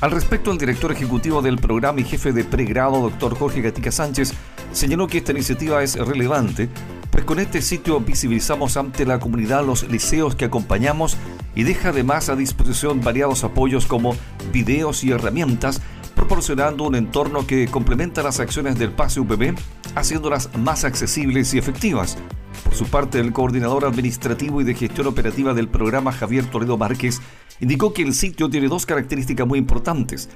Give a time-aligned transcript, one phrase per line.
[0.00, 4.32] Al respecto, el director ejecutivo del programa y jefe de pregrado, doctor Jorge Gatica Sánchez,
[4.72, 6.70] señaló que esta iniciativa es relevante,
[7.14, 11.16] pues con este sitio visibilizamos ante la comunidad los liceos que acompañamos
[11.54, 14.16] y deja además a disposición variados apoyos como
[14.52, 15.80] videos y herramientas,
[16.16, 19.54] proporcionando un entorno que complementa las acciones del PASE UPB,
[19.94, 22.18] haciéndolas más accesibles y efectivas.
[22.64, 27.20] Por su parte, el coordinador administrativo y de gestión operativa del programa, Javier Toledo Márquez,
[27.60, 30.30] indicó que el sitio tiene dos características muy importantes.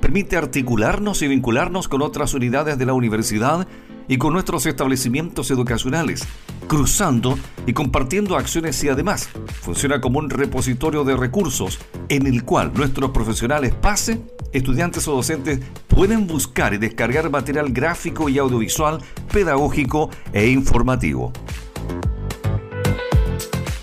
[0.00, 3.68] Permite articularnos y vincularnos con otras unidades de la universidad
[4.12, 6.28] y con nuestros establecimientos educacionales,
[6.68, 9.30] cruzando y compartiendo acciones y además
[9.62, 11.78] funciona como un repositorio de recursos
[12.10, 14.20] en el cual nuestros profesionales PASE,
[14.52, 18.98] estudiantes o docentes pueden buscar y descargar material gráfico y audiovisual,
[19.32, 21.32] pedagógico e informativo.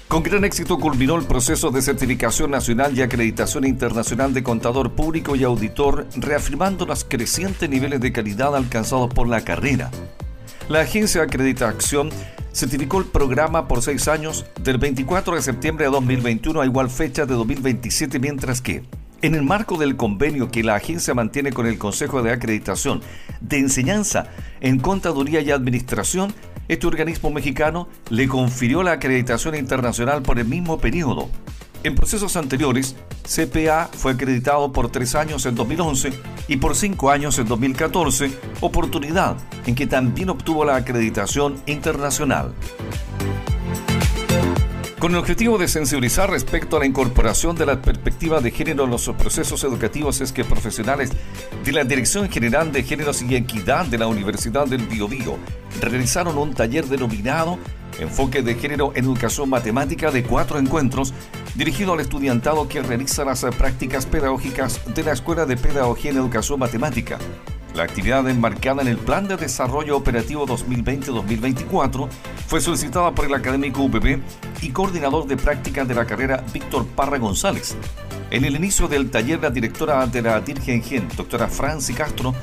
[0.10, 5.36] Con gran éxito culminó el proceso de certificación nacional y acreditación internacional de contador público
[5.36, 9.90] y auditor, reafirmando los crecientes niveles de calidad alcanzados por la carrera.
[10.68, 12.10] La agencia de acreditación
[12.52, 17.26] certificó el programa por seis años, del 24 de septiembre de 2021 a igual fecha
[17.26, 18.84] de 2027, mientras que,
[19.22, 23.02] en el marco del convenio que la agencia mantiene con el Consejo de Acreditación
[23.42, 24.28] de Enseñanza
[24.62, 26.34] en Contaduría y Administración,
[26.68, 31.30] este organismo mexicano le confirió la acreditación internacional por el mismo periodo.
[31.82, 36.12] En procesos anteriores, CPA fue acreditado por tres años en 2011
[36.50, 42.54] y por cinco años en 2014, oportunidad en que también obtuvo la acreditación internacional.
[45.00, 48.90] Con el objetivo de sensibilizar respecto a la incorporación de la perspectiva de género en
[48.90, 51.12] los procesos educativos es que profesionales
[51.64, 55.38] de la Dirección General de Géneros y Equidad de la Universidad del Biobío
[55.80, 57.58] realizaron un taller denominado
[58.00, 61.14] Enfoque de Género en Educación Matemática de cuatro encuentros
[61.56, 66.60] dirigido al estudiantado que realiza las prácticas pedagógicas de la Escuela de Pedagogía en Educación
[66.60, 67.20] Matemática
[67.76, 72.10] la actividad enmarcada en el Plan de Desarrollo Operativo 2020-2024
[72.48, 74.20] fue solicitada por el académico UPB
[74.62, 77.78] y coordinador de prácticas de la carrera Víctor Parra González.
[78.32, 82.34] En el inicio del taller, la directora de la Gen, doctora Franci Castro,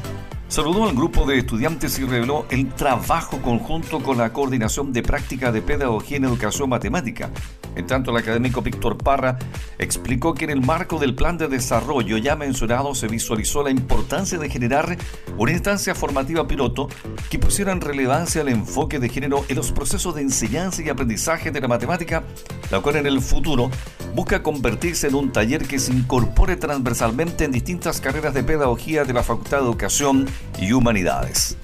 [0.49, 5.53] saludó al grupo de estudiantes y reveló el trabajo conjunto con la coordinación de práctica
[5.53, 7.31] de pedagogía en educación matemática,
[7.77, 9.39] en tanto, el académico Víctor Parra
[9.79, 14.39] explicó que en el marco del plan de desarrollo ya mencionado se visualizó la importancia
[14.39, 14.97] de generar
[15.37, 16.89] una instancia formativa piloto
[17.29, 21.51] que pusiera en relevancia el enfoque de género en los procesos de enseñanza y aprendizaje
[21.51, 22.25] de la matemática,
[22.71, 23.71] la cual en el futuro
[24.15, 29.13] busca convertirse en un taller que se incorpore transversalmente en distintas carreras de pedagogía de
[29.13, 30.27] la Facultad de Educación
[30.59, 31.59] y Humanidades.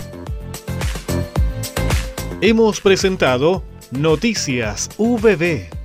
[2.42, 3.62] Hemos presentado
[3.92, 5.81] Noticias VB